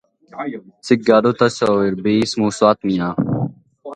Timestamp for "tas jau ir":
1.41-1.99